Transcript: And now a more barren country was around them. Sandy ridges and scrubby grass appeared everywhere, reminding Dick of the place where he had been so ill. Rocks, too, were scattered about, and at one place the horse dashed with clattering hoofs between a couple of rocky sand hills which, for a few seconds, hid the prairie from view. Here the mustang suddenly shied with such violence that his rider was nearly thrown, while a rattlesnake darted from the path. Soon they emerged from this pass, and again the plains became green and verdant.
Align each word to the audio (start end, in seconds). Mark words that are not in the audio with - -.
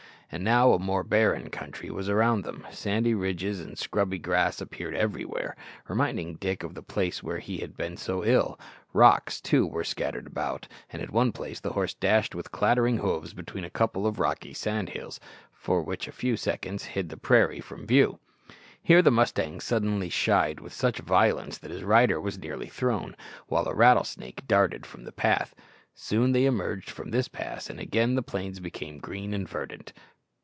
And 0.33 0.45
now 0.45 0.71
a 0.71 0.79
more 0.79 1.03
barren 1.03 1.49
country 1.49 1.91
was 1.91 2.07
around 2.07 2.45
them. 2.45 2.65
Sandy 2.71 3.13
ridges 3.13 3.59
and 3.59 3.77
scrubby 3.77 4.17
grass 4.17 4.61
appeared 4.61 4.95
everywhere, 4.95 5.57
reminding 5.89 6.35
Dick 6.35 6.63
of 6.63 6.73
the 6.73 6.81
place 6.81 7.21
where 7.21 7.39
he 7.39 7.57
had 7.57 7.75
been 7.75 7.97
so 7.97 8.23
ill. 8.23 8.57
Rocks, 8.93 9.41
too, 9.41 9.67
were 9.67 9.83
scattered 9.83 10.25
about, 10.27 10.69
and 10.89 11.01
at 11.01 11.11
one 11.11 11.33
place 11.33 11.59
the 11.59 11.73
horse 11.73 11.93
dashed 11.93 12.33
with 12.33 12.49
clattering 12.53 12.99
hoofs 12.99 13.33
between 13.33 13.65
a 13.65 13.69
couple 13.69 14.07
of 14.07 14.19
rocky 14.19 14.53
sand 14.53 14.87
hills 14.91 15.19
which, 15.67 16.05
for 16.05 16.09
a 16.09 16.13
few 16.13 16.37
seconds, 16.37 16.85
hid 16.85 17.09
the 17.09 17.17
prairie 17.17 17.59
from 17.59 17.85
view. 17.85 18.17
Here 18.81 19.01
the 19.01 19.11
mustang 19.11 19.59
suddenly 19.59 20.07
shied 20.07 20.61
with 20.61 20.71
such 20.71 20.99
violence 20.99 21.57
that 21.57 21.71
his 21.71 21.83
rider 21.83 22.21
was 22.21 22.39
nearly 22.39 22.67
thrown, 22.69 23.17
while 23.47 23.67
a 23.67 23.75
rattlesnake 23.75 24.47
darted 24.47 24.85
from 24.85 25.03
the 25.03 25.11
path. 25.11 25.53
Soon 25.93 26.31
they 26.31 26.45
emerged 26.45 26.89
from 26.89 27.11
this 27.11 27.27
pass, 27.27 27.69
and 27.69 27.81
again 27.81 28.15
the 28.15 28.23
plains 28.23 28.61
became 28.61 28.97
green 28.99 29.33
and 29.33 29.49
verdant. 29.49 29.91